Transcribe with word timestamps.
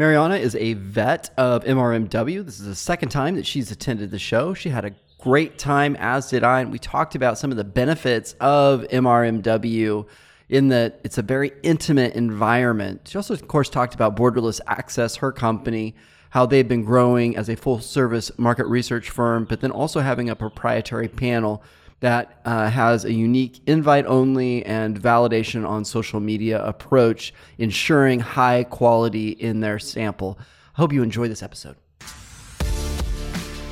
Mariana 0.00 0.36
is 0.36 0.54
a 0.54 0.72
vet 0.72 1.28
of 1.36 1.62
MRMW. 1.64 2.42
This 2.42 2.58
is 2.58 2.64
the 2.64 2.74
second 2.74 3.10
time 3.10 3.34
that 3.34 3.44
she's 3.44 3.70
attended 3.70 4.10
the 4.10 4.18
show. 4.18 4.54
She 4.54 4.70
had 4.70 4.86
a 4.86 4.92
great 5.18 5.58
time, 5.58 5.94
as 5.96 6.30
did 6.30 6.42
I, 6.42 6.62
and 6.62 6.72
we 6.72 6.78
talked 6.78 7.14
about 7.14 7.36
some 7.36 7.50
of 7.50 7.58
the 7.58 7.64
benefits 7.64 8.34
of 8.40 8.80
MRMW 8.84 10.06
in 10.48 10.68
that 10.68 11.02
it's 11.04 11.18
a 11.18 11.22
very 11.22 11.52
intimate 11.62 12.14
environment. 12.14 13.08
She 13.08 13.18
also, 13.18 13.34
of 13.34 13.46
course, 13.46 13.68
talked 13.68 13.94
about 13.94 14.16
Borderless 14.16 14.62
Access, 14.66 15.16
her 15.16 15.32
company, 15.32 15.94
how 16.30 16.46
they've 16.46 16.66
been 16.66 16.86
growing 16.86 17.36
as 17.36 17.50
a 17.50 17.56
full 17.56 17.78
service 17.78 18.32
market 18.38 18.68
research 18.68 19.10
firm, 19.10 19.44
but 19.44 19.60
then 19.60 19.70
also 19.70 20.00
having 20.00 20.30
a 20.30 20.34
proprietary 20.34 21.08
panel 21.08 21.62
that 22.00 22.40
uh, 22.44 22.68
has 22.70 23.04
a 23.04 23.12
unique 23.12 23.60
invite 23.66 24.06
only 24.06 24.64
and 24.64 25.00
validation 25.00 25.68
on 25.68 25.84
social 25.84 26.18
media 26.18 26.62
approach, 26.64 27.32
ensuring 27.58 28.20
high 28.20 28.64
quality 28.64 29.30
in 29.30 29.60
their 29.60 29.78
sample. 29.78 30.38
I 30.76 30.80
hope 30.80 30.92
you 30.92 31.02
enjoy 31.02 31.28
this 31.28 31.42
episode. 31.42 31.76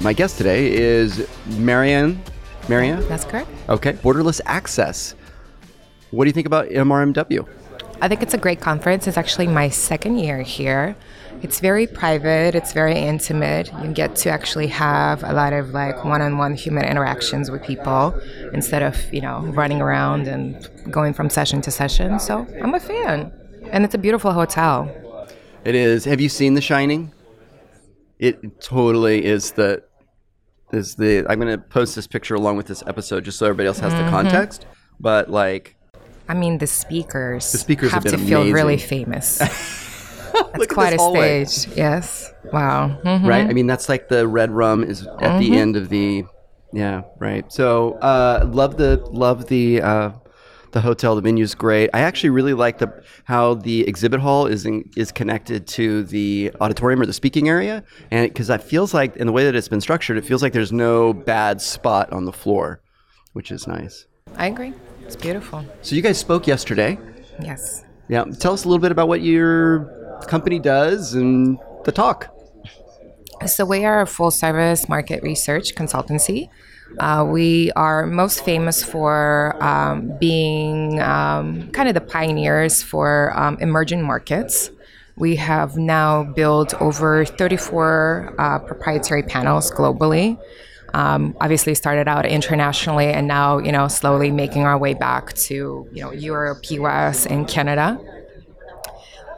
My 0.00 0.12
guest 0.12 0.36
today 0.38 0.72
is 0.72 1.26
Marianne. 1.56 2.22
Marianne? 2.68 3.06
That's 3.08 3.24
correct. 3.24 3.48
Okay, 3.68 3.94
Borderless 3.94 4.40
Access. 4.44 5.14
What 6.10 6.24
do 6.24 6.28
you 6.28 6.32
think 6.32 6.46
about 6.46 6.68
MRMW? 6.68 7.48
I 8.00 8.08
think 8.08 8.22
it's 8.22 8.34
a 8.34 8.38
great 8.38 8.60
conference. 8.60 9.06
It's 9.06 9.16
actually 9.16 9.48
my 9.48 9.68
second 9.68 10.18
year 10.18 10.42
here. 10.42 10.96
It's 11.42 11.60
very 11.60 11.86
private, 11.86 12.54
it's 12.54 12.72
very 12.72 12.98
intimate. 12.98 13.70
You 13.82 13.92
get 13.92 14.16
to 14.16 14.30
actually 14.30 14.66
have 14.68 15.22
a 15.22 15.32
lot 15.32 15.52
of 15.52 15.70
like 15.70 16.04
one-on-one 16.04 16.54
human 16.54 16.84
interactions 16.84 17.50
with 17.50 17.62
people 17.62 18.18
instead 18.52 18.82
of, 18.82 18.96
you 19.12 19.20
know, 19.20 19.40
running 19.54 19.80
around 19.80 20.26
and 20.26 20.68
going 20.90 21.12
from 21.12 21.30
session 21.30 21.60
to 21.62 21.70
session. 21.70 22.18
So, 22.18 22.46
I'm 22.62 22.74
a 22.74 22.80
fan. 22.80 23.32
And 23.70 23.84
it's 23.84 23.94
a 23.94 23.98
beautiful 23.98 24.32
hotel. 24.32 24.90
It 25.64 25.74
is. 25.74 26.04
Have 26.06 26.20
you 26.20 26.28
seen 26.28 26.54
The 26.54 26.60
Shining? 26.60 27.12
It 28.18 28.60
totally 28.60 29.24
is 29.24 29.52
the 29.52 29.82
is 30.72 30.96
the 30.96 31.24
I'm 31.28 31.38
going 31.40 31.56
to 31.56 31.58
post 31.58 31.94
this 31.94 32.06
picture 32.06 32.34
along 32.34 32.56
with 32.56 32.66
this 32.66 32.82
episode 32.86 33.24
just 33.24 33.38
so 33.38 33.46
everybody 33.46 33.68
else 33.68 33.78
has 33.78 33.92
the 33.92 34.00
mm-hmm. 34.00 34.10
context. 34.10 34.66
But 34.98 35.30
like 35.30 35.76
I 36.28 36.34
mean, 36.34 36.58
the 36.58 36.66
speakers, 36.66 37.50
The 37.52 37.58
speakers 37.58 37.90
have, 37.92 38.04
have 38.04 38.12
to 38.12 38.18
feel 38.18 38.50
really 38.52 38.76
famous. 38.76 39.38
That's 40.52 40.66
quite 40.66 40.92
a 40.92 40.96
hallway. 40.96 41.44
stage. 41.46 41.76
Yes. 41.76 42.32
Wow. 42.52 42.98
Mhm. 43.02 43.26
right? 43.26 43.48
I 43.48 43.52
mean, 43.52 43.66
that's 43.66 43.88
like 43.88 44.08
the 44.08 44.26
red 44.28 44.50
rum 44.50 44.84
is 44.84 45.06
at 45.20 45.38
the 45.38 45.56
end 45.56 45.74
of 45.76 45.88
the, 45.88 46.24
yeah, 46.72 47.02
right. 47.18 47.50
So, 47.52 47.94
uh, 47.94 48.46
love 48.50 48.76
the 48.76 48.98
love 49.10 49.46
the 49.48 49.80
uh, 49.82 50.10
the 50.72 50.80
hotel. 50.82 51.16
The 51.16 51.22
menu's 51.22 51.54
great. 51.54 51.90
I 51.94 52.00
actually 52.00 52.30
really 52.30 52.54
like 52.54 52.78
the 52.78 53.02
how 53.24 53.54
the 53.54 53.86
exhibit 53.88 54.20
hall 54.20 54.46
is 54.46 54.64
in, 54.66 54.88
is 54.96 55.10
connected 55.12 55.66
to 55.68 56.04
the 56.04 56.52
auditorium 56.60 57.00
or 57.00 57.06
the 57.06 57.12
speaking 57.14 57.48
area, 57.48 57.82
and 58.10 58.28
because 58.30 58.46
that 58.48 58.62
feels 58.62 58.92
like 58.94 59.16
in 59.16 59.26
the 59.26 59.32
way 59.32 59.44
that 59.44 59.54
it's 59.54 59.68
been 59.68 59.80
structured, 59.80 60.18
it 60.18 60.24
feels 60.24 60.42
like 60.42 60.52
there's 60.52 60.72
no 60.72 61.12
bad 61.14 61.60
spot 61.60 62.12
on 62.12 62.26
the 62.26 62.32
floor, 62.32 62.80
which 63.32 63.50
is 63.50 63.66
nice. 63.66 64.06
I 64.36 64.46
agree. 64.48 64.72
It's 65.08 65.16
beautiful. 65.16 65.64
So, 65.80 65.96
you 65.96 66.02
guys 66.02 66.18
spoke 66.18 66.46
yesterday. 66.46 66.98
Yes. 67.42 67.82
Yeah, 68.10 68.24
tell 68.24 68.52
us 68.52 68.66
a 68.66 68.68
little 68.68 68.78
bit 68.78 68.92
about 68.92 69.08
what 69.08 69.22
your 69.22 70.18
company 70.26 70.58
does 70.58 71.14
and 71.14 71.58
the 71.84 71.92
talk. 71.92 72.28
So 73.46 73.64
we 73.64 73.86
are 73.86 74.02
a 74.02 74.06
full 74.06 74.30
service 74.30 74.86
market 74.86 75.22
research 75.22 75.74
consultancy. 75.74 76.50
Uh, 76.98 77.26
we 77.26 77.72
are 77.72 78.04
most 78.04 78.44
famous 78.44 78.84
for 78.84 79.56
um, 79.64 80.12
being 80.18 81.00
um, 81.00 81.70
kind 81.70 81.88
of 81.88 81.94
the 81.94 82.02
pioneers 82.02 82.82
for 82.82 83.32
um, 83.34 83.56
emerging 83.60 84.02
markets. 84.02 84.70
We 85.16 85.36
have 85.36 85.78
now 85.78 86.24
built 86.24 86.74
over 86.82 87.24
34 87.24 88.34
uh, 88.38 88.58
proprietary 88.58 89.22
panels 89.22 89.70
globally. 89.70 90.38
Um, 90.94 91.36
obviously, 91.40 91.74
started 91.74 92.08
out 92.08 92.26
internationally, 92.26 93.06
and 93.06 93.26
now 93.26 93.58
you 93.58 93.72
know 93.72 93.88
slowly 93.88 94.30
making 94.30 94.62
our 94.62 94.78
way 94.78 94.94
back 94.94 95.34
to 95.34 95.88
you 95.92 96.02
know 96.02 96.12
Europe, 96.12 96.70
U.S., 96.70 97.26
and 97.26 97.46
Canada. 97.46 97.98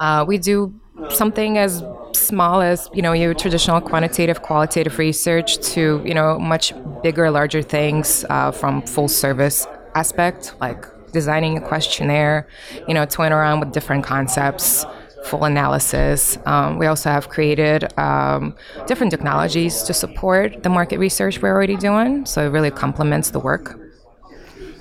Uh, 0.01 0.25
we 0.27 0.39
do 0.39 0.75
something 1.11 1.59
as 1.59 1.83
small 2.13 2.61
as 2.61 2.89
you 2.93 3.03
know 3.03 3.13
your 3.13 3.35
traditional 3.35 3.81
quantitative 3.81 4.43
qualitative 4.43 4.99
research 4.99 5.59
to 5.59 6.03
you 6.05 6.15
know 6.15 6.39
much 6.39 6.73
bigger 7.03 7.31
larger 7.31 7.63
things 7.63 8.25
uh, 8.29 8.51
from 8.51 8.83
full 8.83 9.09
service 9.09 9.67
aspect 9.95 10.55
like 10.61 10.85
designing 11.13 11.57
a 11.57 11.61
questionnaire 11.61 12.47
you 12.87 12.95
know 12.95 13.05
toying 13.05 13.33
around 13.33 13.61
with 13.61 13.73
different 13.73 14.05
concepts 14.05 14.85
full 15.25 15.45
analysis 15.45 16.39
um, 16.47 16.79
we 16.79 16.87
also 16.87 17.11
have 17.11 17.29
created 17.29 17.87
um, 17.99 18.55
different 18.87 19.11
technologies 19.11 19.83
to 19.83 19.93
support 19.93 20.63
the 20.63 20.69
market 20.69 20.99
research 20.99 21.41
we're 21.43 21.51
already 21.51 21.77
doing 21.77 22.25
so 22.25 22.47
it 22.47 22.51
really 22.51 22.71
complements 22.71 23.31
the 23.31 23.41
work 23.41 23.79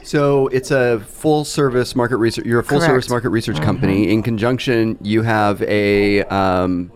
So 0.03 0.47
it's 0.47 0.71
a 0.71 0.99
full 1.01 1.45
service 1.45 1.95
market 1.95 2.17
research. 2.17 2.43
You're 2.43 2.61
a 2.61 2.63
full 2.63 2.79
service 2.79 2.87
Correct. 2.87 3.05
Mm-hmm. 3.05 3.13
market 3.13 3.29
research 3.29 3.61
company. 3.61 4.09
In 4.09 4.23
conjunction, 4.23 4.97
you 5.03 5.21
have 5.21 5.61
a 5.61 6.23
um, 6.23 6.91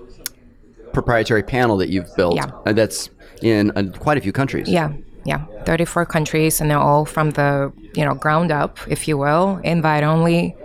proprietary 0.93 1.43
panel 1.43 1.77
that 1.77 1.89
you've 1.89 2.09
built. 2.15 2.35
Yeah. 2.35 2.49
uh, 2.65 2.73
that's 2.73 3.11
in 3.43 3.71
uh, 3.75 3.83
quite 3.99 4.17
a 4.17 4.21
few 4.21 4.31
countries. 4.31 4.69
Yeah, 4.69 4.93
yeah. 5.25 5.45
34 5.65 6.05
countries, 6.05 6.61
and 6.61 6.71
they're 6.71 6.79
all 6.79 7.05
from 7.05 7.31
the, 7.31 7.71
you 7.93 8.05
know, 8.05 8.15
ground 8.15 8.51
up, 8.51 8.79
if 8.87 9.07
you 9.07 9.17
will, 9.17 9.59
invite 9.63 10.03
only. 10.03 10.55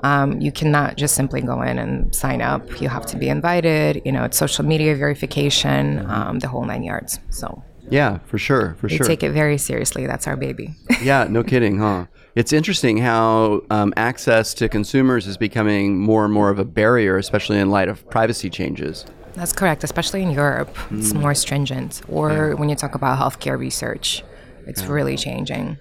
Um, 0.00 0.40
you 0.40 0.52
cannot 0.52 0.96
just 0.96 1.14
simply 1.14 1.40
go 1.40 1.60
in 1.62 1.78
and 1.78 2.14
sign 2.14 2.40
up. 2.40 2.80
You 2.80 2.88
have 2.88 3.06
to 3.06 3.16
be 3.16 3.28
invited. 3.28 4.02
You 4.04 4.12
know, 4.12 4.24
it's 4.24 4.36
social 4.36 4.64
media 4.64 4.94
verification, 4.94 6.04
um, 6.08 6.38
the 6.38 6.48
whole 6.48 6.64
nine 6.64 6.82
yards. 6.84 7.18
So 7.30 7.62
Yeah, 7.90 8.18
for 8.26 8.38
sure, 8.38 8.76
for 8.78 8.86
we 8.88 8.96
sure. 8.96 9.06
take 9.06 9.22
it 9.22 9.30
very 9.32 9.58
seriously. 9.58 10.06
That's 10.06 10.26
our 10.26 10.36
baby. 10.36 10.74
yeah, 11.02 11.26
no 11.28 11.42
kidding, 11.42 11.78
huh? 11.78 12.06
It's 12.34 12.52
interesting 12.52 12.98
how 12.98 13.62
um, 13.70 13.92
access 13.96 14.54
to 14.54 14.68
consumers 14.68 15.26
is 15.26 15.36
becoming 15.36 15.98
more 15.98 16.24
and 16.24 16.32
more 16.32 16.50
of 16.50 16.58
a 16.60 16.64
barrier, 16.64 17.16
especially 17.16 17.58
in 17.58 17.70
light 17.70 17.88
of 17.88 18.08
privacy 18.10 18.48
changes. 18.48 19.04
That's 19.34 19.52
correct, 19.52 19.82
especially 19.84 20.22
in 20.22 20.30
Europe. 20.30 20.76
It's 20.90 21.12
more 21.14 21.34
stringent. 21.34 22.02
Or 22.08 22.54
when 22.56 22.68
you 22.68 22.74
talk 22.76 22.94
about 22.94 23.18
healthcare 23.18 23.58
research, 23.58 24.22
it's 24.66 24.84
really 24.84 25.16
changing. 25.16 25.78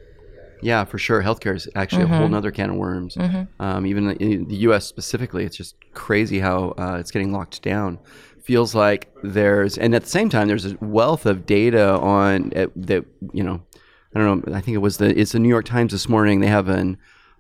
Yeah, 0.62 0.84
for 0.86 0.98
sure. 0.98 1.22
Healthcare 1.22 1.56
is 1.56 1.68
actually 1.76 2.04
a 2.04 2.08
whole 2.08 2.28
nother 2.30 2.52
can 2.52 2.72
of 2.72 2.76
worms. 2.78 3.16
Um, 3.60 3.86
even 3.86 4.12
in 4.18 4.48
the 4.48 4.56
U.S. 4.58 4.86
specifically, 4.86 5.44
it's 5.46 5.56
just 5.58 5.76
crazy 5.94 6.40
how 6.40 6.74
uh, 6.78 6.98
it's 7.00 7.12
getting 7.12 7.32
locked 7.32 7.62
down. 7.62 8.00
Feels 8.42 8.74
like 8.74 9.14
there's, 9.24 9.78
and 9.78 9.94
at 9.94 10.04
the 10.04 10.10
same 10.10 10.30
time, 10.30 10.48
there's 10.48 10.66
a 10.66 10.78
wealth 10.80 11.26
of 11.26 11.46
data 11.46 11.92
on 12.00 12.52
uh, 12.56 12.68
that. 12.76 13.06
You 13.34 13.44
know, 13.44 13.62
I 14.16 14.20
don't 14.20 14.48
know. 14.48 14.56
I 14.56 14.62
think 14.62 14.76
it 14.76 14.80
was 14.80 14.98
the 14.98 15.18
it's 15.20 15.34
the 15.34 15.40
New 15.40 15.50
York 15.50 15.66
Times 15.66 15.92
this 15.92 16.08
morning. 16.08 16.40
They 16.40 16.48
have 16.48 16.70
an 16.70 16.98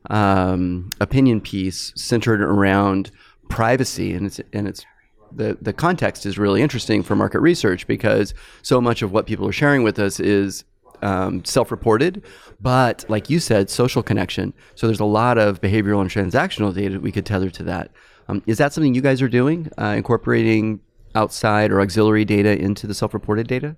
um, 0.09 0.89
opinion 0.99 1.41
piece 1.41 1.93
centered 1.95 2.41
around 2.41 3.11
privacy, 3.49 4.13
and 4.13 4.25
it's 4.25 4.41
and 4.53 4.67
it's 4.67 4.85
the 5.31 5.57
the 5.61 5.73
context 5.73 6.25
is 6.25 6.37
really 6.37 6.61
interesting 6.61 7.03
for 7.03 7.15
market 7.15 7.39
research 7.39 7.87
because 7.87 8.33
so 8.61 8.81
much 8.81 9.01
of 9.01 9.11
what 9.11 9.25
people 9.25 9.47
are 9.47 9.53
sharing 9.53 9.83
with 9.83 9.99
us 9.99 10.19
is 10.19 10.63
um, 11.01 11.43
self-reported, 11.45 12.23
but 12.59 13.05
like 13.07 13.29
you 13.29 13.39
said, 13.39 13.69
social 13.69 14.03
connection. 14.03 14.53
So 14.75 14.87
there's 14.87 14.99
a 14.99 15.05
lot 15.05 15.37
of 15.37 15.61
behavioral 15.61 16.01
and 16.01 16.09
transactional 16.09 16.73
data 16.73 16.99
we 16.99 17.11
could 17.11 17.25
tether 17.25 17.49
to 17.49 17.63
that. 17.63 17.91
Um, 18.27 18.43
is 18.45 18.57
that 18.57 18.73
something 18.73 18.93
you 18.93 19.01
guys 19.01 19.21
are 19.21 19.29
doing, 19.29 19.69
uh, 19.77 19.93
incorporating 19.97 20.81
outside 21.15 21.71
or 21.71 21.81
auxiliary 21.81 22.25
data 22.25 22.57
into 22.57 22.87
the 22.87 22.93
self-reported 22.93 23.47
data? 23.47 23.75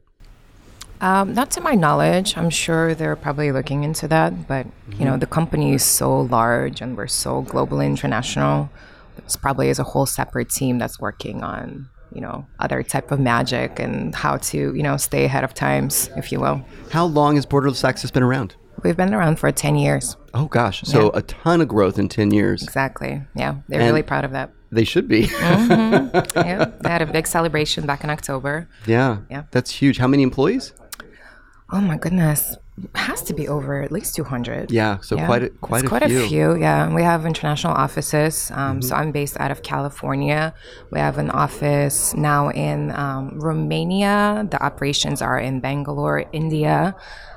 Um, 1.02 1.34
not 1.34 1.50
to 1.52 1.62
my 1.62 1.76
knowledge. 1.76 2.36
I'm 2.36 2.50
sure 2.50 2.94
they're 2.94 3.16
probably 3.16 3.52
looking 3.52 3.84
into 3.84 4.08
that, 4.10 4.48
but 4.48 4.68
you 4.98 5.06
know, 5.06 5.18
the 5.18 5.28
company 5.28 5.74
is 5.74 5.84
so 5.84 6.22
large 6.22 6.82
and 6.82 6.98
we're 6.98 7.08
so 7.08 7.42
global 7.44 7.80
and 7.80 7.92
international. 7.92 8.70
It's 9.18 9.38
probably 9.38 9.70
is 9.70 9.80
a 9.80 9.84
whole 9.84 10.06
separate 10.06 10.50
team 10.50 10.78
that's 10.78 11.00
working 11.00 11.42
on 11.42 11.90
you 12.14 12.22
know 12.22 12.46
other 12.60 12.84
type 12.84 13.12
of 13.12 13.20
magic 13.20 13.80
and 13.80 14.14
how 14.16 14.38
to 14.38 14.74
you 14.76 14.84
know 14.84 14.98
stay 14.98 15.26
ahead 15.26 15.44
of 15.44 15.54
times, 15.54 16.10
if 16.18 16.32
you 16.32 16.40
will. 16.40 16.62
How 16.92 17.06
long 17.06 17.36
has 17.36 17.46
Borderless 17.46 17.84
Access 17.88 18.12
been 18.12 18.24
around? 18.24 18.56
We've 18.84 18.96
been 18.96 19.14
around 19.14 19.40
for 19.40 19.52
10 19.52 19.76
years. 19.76 20.16
Oh 20.34 20.46
gosh, 20.46 20.82
so 20.84 21.06
Yeah. 21.06 21.10
a 21.20 21.22
ton 21.22 21.60
of 21.62 21.68
growth 21.68 22.00
in 22.00 22.08
10 22.08 22.32
years. 22.32 22.64
Exactly. 22.64 23.22
Yeah, 23.36 23.56
they're 23.68 23.82
And- 23.82 23.90
really 23.90 24.04
proud 24.04 24.24
of 24.24 24.32
that. 24.32 24.52
They 24.72 24.84
should 24.86 25.08
be. 25.08 25.24
Mm-hmm. 25.24 26.38
Yeah, 26.38 26.66
they 26.82 26.90
had 26.90 27.02
a 27.02 27.06
big 27.08 27.28
celebration 27.28 27.86
back 27.86 28.04
in 28.04 28.10
October. 28.10 28.68
yeah. 28.86 29.18
Yeah. 29.30 29.44
That's 29.52 29.72
huge. 29.72 29.98
How 29.98 30.08
many 30.08 30.24
employees? 30.24 30.74
Oh 31.72 31.82
my 31.82 31.98
goodness, 31.98 32.58
has 32.96 33.22
to 33.24 33.34
be 33.34 33.48
over 33.48 33.82
at 33.82 33.92
least 33.92 34.16
200. 34.16 34.72
Yeah, 34.72 34.98
so 35.02 35.18
quite 35.18 35.44
a, 35.44 35.50
quite, 35.50 35.80
it's 35.80 35.86
a, 35.86 35.90
quite 35.90 36.04
few. 36.06 36.18
Mm-hmm. 36.18 36.26
a 36.26 36.30
few. 36.30 36.56
Yeah, 36.56 36.94
we 36.94 37.04
have 37.04 37.26
international 37.26 37.74
offices. 37.74 38.52
Um, 38.52 38.82
So 38.82 38.96
I'm 38.96 39.12
based 39.12 39.40
out 39.40 39.52
of 39.52 39.62
California. 39.62 40.54
We 40.92 41.00
have 41.00 41.18
an 41.20 41.30
office 41.30 42.16
now 42.16 42.50
in 42.50 42.92
um, 42.92 43.40
Romania. 43.40 44.48
The 44.50 44.62
operations 44.64 45.22
are 45.22 45.40
in 45.40 45.60
Bangalore, 45.60 46.26
India. 46.32 46.96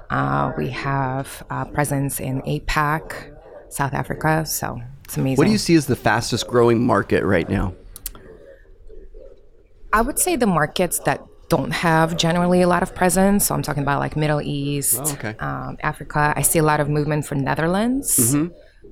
Uh, 0.08 0.52
we 0.56 0.70
have 0.70 1.44
uh, 1.50 1.64
presence 1.66 2.20
in 2.20 2.40
APAC, 2.42 3.36
South 3.68 3.92
Africa. 3.92 4.46
So 4.46 4.80
it's 5.04 5.16
amazing. 5.16 5.36
What 5.36 5.46
do 5.46 5.52
you 5.52 5.58
see 5.58 5.74
as 5.74 5.86
the 5.86 5.96
fastest 5.96 6.46
growing 6.48 6.84
market 6.84 7.24
right 7.24 7.48
now? 7.48 7.74
I 9.92 10.00
would 10.00 10.18
say 10.18 10.36
the 10.36 10.46
markets 10.46 11.00
that 11.00 11.20
don't 11.54 11.72
have 11.88 12.08
generally 12.26 12.60
a 12.62 12.68
lot 12.74 12.82
of 12.86 12.90
presence. 13.00 13.40
So 13.46 13.50
I'm 13.54 13.62
talking 13.68 13.82
about 13.88 13.98
like 14.04 14.14
Middle 14.24 14.40
East, 14.60 14.98
Oh, 15.02 15.12
okay. 15.16 15.34
um, 15.48 15.72
Africa. 15.90 16.22
I 16.40 16.42
see 16.50 16.58
a 16.64 16.66
lot 16.72 16.78
of 16.82 16.86
movement 16.98 17.22
from 17.28 17.38
Netherlands. 17.50 18.08
Mm-hmm. 18.18 18.46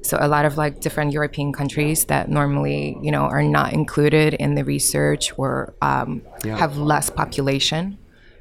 So 0.08 0.14
a 0.20 0.28
lot 0.36 0.44
of 0.48 0.52
like 0.62 0.74
different 0.86 1.10
European 1.18 1.48
countries 1.60 1.98
that 2.12 2.24
normally 2.40 2.82
you 3.06 3.12
know 3.14 3.24
are 3.36 3.42
not 3.58 3.68
included 3.80 4.30
in 4.44 4.50
the 4.58 4.64
research 4.74 5.24
or 5.40 5.50
um, 5.90 6.10
Yeah. 6.44 6.56
have 6.64 6.72
less 6.92 7.06
population 7.22 7.82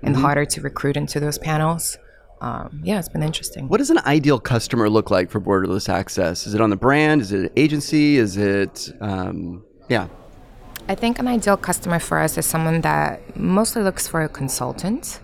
and 0.06 0.12
Mm-hmm. 0.16 0.24
harder 0.25 0.45
to 0.54 0.57
recruit 0.69 0.95
into 1.01 1.18
those 1.25 1.38
panels. 1.50 1.83
Um, 2.48 2.69
yeah, 2.89 3.00
it's 3.01 3.10
been 3.15 3.25
interesting. 3.31 3.63
What 3.72 3.80
does 3.81 3.89
an 3.95 4.00
ideal 4.18 4.39
customer 4.54 4.88
look 4.98 5.07
like 5.15 5.27
for 5.33 5.39
borderless 5.48 5.88
access? 6.01 6.36
Is 6.48 6.54
it 6.56 6.62
on 6.65 6.69
the 6.75 6.81
brand? 6.88 7.18
Is 7.24 7.30
it 7.36 7.39
an 7.48 7.50
agency? 7.65 8.07
Is 8.25 8.33
it, 8.38 8.75
um, 9.10 9.39
yeah. 9.95 10.06
I 10.89 10.95
think 10.95 11.19
an 11.19 11.27
ideal 11.27 11.56
customer 11.56 12.00
for 12.00 12.18
us 12.18 12.36
is 12.36 12.47
someone 12.47 12.81
that 12.81 13.38
mostly 13.38 13.83
looks 13.83 14.07
for 14.07 14.24
a 14.24 14.27
consultant. 14.27 15.19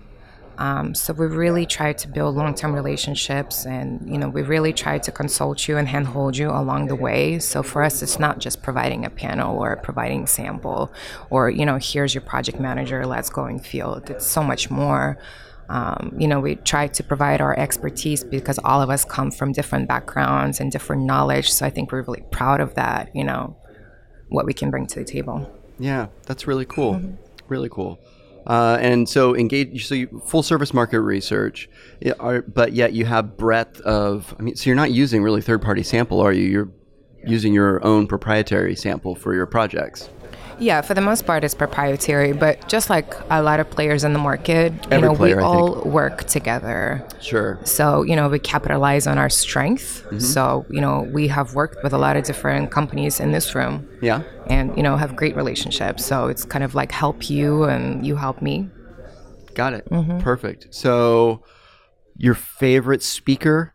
Um, 0.58 0.94
so 0.94 1.12
we 1.12 1.26
really 1.26 1.66
try 1.66 1.92
to 1.92 2.06
build 2.06 2.36
long-term 2.36 2.72
relationships, 2.72 3.66
and 3.66 4.08
you 4.08 4.16
know 4.16 4.28
we 4.28 4.42
really 4.42 4.72
try 4.72 4.98
to 4.98 5.10
consult 5.10 5.66
you 5.66 5.76
and 5.76 5.88
handhold 5.88 6.36
you 6.36 6.50
along 6.50 6.86
the 6.86 6.94
way. 6.94 7.40
So 7.40 7.64
for 7.64 7.82
us, 7.82 8.00
it's 8.00 8.20
not 8.20 8.38
just 8.38 8.62
providing 8.62 9.04
a 9.04 9.10
panel 9.10 9.58
or 9.58 9.74
providing 9.74 10.28
sample, 10.28 10.92
or 11.30 11.50
you 11.50 11.66
know 11.66 11.78
here's 11.82 12.14
your 12.14 12.22
project 12.22 12.60
manager, 12.60 13.04
let's 13.04 13.28
go 13.28 13.46
in 13.46 13.58
field. 13.58 14.08
It's 14.08 14.26
so 14.26 14.44
much 14.44 14.70
more. 14.70 15.18
Um, 15.68 16.14
you 16.16 16.28
know, 16.28 16.38
we 16.38 16.54
try 16.54 16.86
to 16.86 17.02
provide 17.02 17.40
our 17.40 17.58
expertise 17.58 18.22
because 18.22 18.60
all 18.60 18.80
of 18.80 18.88
us 18.88 19.04
come 19.04 19.32
from 19.32 19.50
different 19.50 19.88
backgrounds 19.88 20.60
and 20.60 20.70
different 20.70 21.02
knowledge. 21.02 21.50
So 21.50 21.66
I 21.66 21.70
think 21.70 21.90
we're 21.90 22.02
really 22.02 22.22
proud 22.30 22.60
of 22.60 22.76
that. 22.76 23.10
You 23.16 23.24
know, 23.24 23.56
what 24.28 24.46
we 24.46 24.54
can 24.54 24.70
bring 24.70 24.86
to 24.86 25.00
the 25.00 25.04
table. 25.04 25.52
Yeah, 25.78 26.08
that's 26.26 26.46
really 26.46 26.64
cool. 26.64 26.94
Mm-hmm. 26.94 27.14
Really 27.48 27.68
cool. 27.68 28.00
Uh, 28.46 28.78
and 28.80 29.08
so 29.08 29.36
engage. 29.36 29.86
So 29.86 29.94
you, 29.94 30.22
full 30.26 30.42
service 30.42 30.72
market 30.72 31.00
research, 31.00 31.68
are, 32.20 32.42
but 32.42 32.72
yet 32.72 32.92
you 32.92 33.04
have 33.04 33.36
breadth 33.36 33.80
of. 33.80 34.34
I 34.38 34.42
mean, 34.42 34.54
so 34.56 34.70
you're 34.70 34.76
not 34.76 34.92
using 34.92 35.22
really 35.22 35.42
third 35.42 35.62
party 35.62 35.82
sample, 35.82 36.20
are 36.20 36.32
you? 36.32 36.44
You're 36.44 36.68
using 37.26 37.52
your 37.52 37.84
own 37.84 38.06
proprietary 38.06 38.76
sample 38.76 39.16
for 39.16 39.34
your 39.34 39.46
projects. 39.46 40.08
Yeah, 40.58 40.80
for 40.80 40.94
the 40.94 41.00
most 41.02 41.26
part, 41.26 41.44
it's 41.44 41.54
proprietary. 41.54 42.32
But 42.32 42.66
just 42.68 42.88
like 42.88 43.14
a 43.30 43.42
lot 43.42 43.60
of 43.60 43.68
players 43.68 44.04
in 44.04 44.12
the 44.14 44.18
market, 44.18 44.72
you 44.90 45.00
know, 45.00 45.14
player, 45.14 45.36
we 45.36 45.42
all 45.42 45.82
work 45.82 46.24
together. 46.24 47.06
Sure. 47.20 47.58
So 47.64 48.02
you 48.02 48.16
know, 48.16 48.28
we 48.28 48.38
capitalize 48.38 49.06
on 49.06 49.18
our 49.18 49.28
strength. 49.28 50.02
Mm-hmm. 50.06 50.18
So 50.20 50.64
you 50.70 50.80
know, 50.80 51.08
we 51.12 51.28
have 51.28 51.54
worked 51.54 51.82
with 51.82 51.92
a 51.92 51.98
lot 51.98 52.16
of 52.16 52.24
different 52.24 52.70
companies 52.70 53.20
in 53.20 53.32
this 53.32 53.54
room, 53.54 53.86
Yeah. 54.00 54.22
and 54.46 54.74
you 54.76 54.82
know, 54.82 54.96
have 54.96 55.14
great 55.14 55.36
relationships. 55.36 56.04
So 56.06 56.28
it's 56.28 56.44
kind 56.44 56.64
of 56.64 56.74
like 56.74 56.90
help 56.92 57.28
you 57.28 57.64
and 57.64 58.06
you 58.06 58.16
help 58.16 58.40
me. 58.40 58.68
Got 59.54 59.72
it. 59.72 59.88
Mm-hmm. 59.90 60.20
Perfect. 60.20 60.68
So, 60.74 61.42
your 62.16 62.34
favorite 62.34 63.02
speaker? 63.02 63.72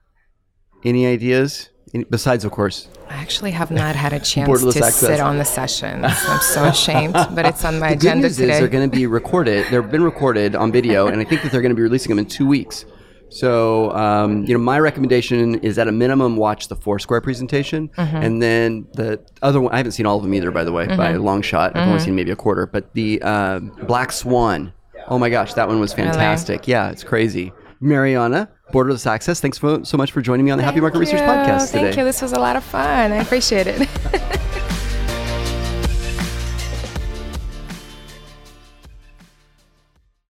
Any 0.84 1.06
ideas? 1.08 1.70
Besides, 2.10 2.46
of 2.46 2.52
course, 2.52 2.88
I 3.10 3.16
actually 3.16 3.52
have 3.52 3.70
not 3.72 3.96
had 3.96 4.14
a 4.14 4.20
chance 4.32 4.62
to 4.62 4.68
access. 4.70 4.96
sit 5.00 5.20
on 5.20 5.38
the 5.38 5.46
sessions. 5.46 6.06
I'm 6.06 6.40
so 6.42 6.64
ashamed, 6.76 7.14
but 7.14 7.46
it's 7.46 7.66
on 7.66 7.80
my 7.80 7.90
the 7.90 7.96
good 7.96 8.04
agenda 8.08 8.28
news 8.28 8.38
today. 8.38 8.54
is 8.54 8.60
they're 8.60 8.68
going 8.70 8.90
to 8.90 8.96
be 8.96 9.08
recorded. 9.08 9.66
They've 9.70 9.92
been 9.92 10.04
recorded 10.04 10.56
on 10.56 10.72
video, 10.72 11.08
and 11.08 11.20
I 11.22 11.26
think 11.26 11.42
that 11.44 11.52
they're 11.52 11.62
going 11.62 11.72
to 11.72 11.76
be 11.76 11.82
releasing 11.82 12.10
them 12.10 12.20
in 12.20 12.26
two 12.26 12.48
weeks. 12.48 12.86
So, 13.30 13.92
um, 13.92 14.44
you 14.46 14.54
know, 14.54 14.60
my 14.60 14.78
recommendation 14.80 15.56
is 15.60 15.78
at 15.80 15.88
a 15.88 15.92
minimum 15.92 16.36
watch 16.36 16.68
the 16.68 16.76
Foursquare 16.76 17.22
presentation, 17.22 17.90
Mm-hmm. 17.98 18.16
and 18.18 18.42
then 18.42 18.88
the 18.94 19.20
other 19.42 19.62
one. 19.62 19.74
I 19.74 19.78
haven't 19.78 19.94
seen 19.94 20.06
all 20.06 20.18
of 20.18 20.24
them 20.24 20.34
either, 20.34 20.52
by 20.52 20.64
the 20.66 20.72
way, 20.72 20.86
by 20.88 21.12
a 21.12 21.14
Mm-hmm. 21.16 21.24
long 21.24 21.42
shot. 21.42 21.76
I've 21.76 21.88
only 21.88 22.00
seen 22.00 22.16
maybe 22.16 22.32
a 22.32 22.36
quarter. 22.36 22.66
But 22.68 22.94
the 22.94 23.22
uh, 23.22 23.60
Black 23.60 24.12
Swan. 24.12 24.74
Oh 25.08 25.18
my 25.18 25.30
gosh, 25.30 25.54
that 25.56 25.68
one 25.68 25.80
was 25.80 25.94
fantastic. 25.94 26.68
Yeah, 26.68 26.90
it's 26.92 27.04
crazy. 27.04 27.52
Mariana, 27.82 28.50
Borderless 28.72 29.06
Access. 29.06 29.42
Thanks 29.42 29.60
so 29.60 29.84
so 29.84 29.98
much 29.98 30.12
for 30.12 30.22
joining 30.22 30.46
me 30.46 30.52
on 30.52 30.58
the 30.58 30.64
Happy 30.64 30.80
Market 30.80 31.00
Thank 31.00 31.12
Research 31.12 31.22
you. 31.22 31.26
Podcast 31.28 31.72
Thank 31.72 31.88
today. 31.90 32.00
you. 32.00 32.06
This 32.06 32.22
was 32.22 32.32
a 32.32 32.40
lot 32.40 32.56
of 32.56 32.64
fun. 32.64 33.12
I 33.12 33.18
appreciate 33.18 33.68
it. 33.68 33.90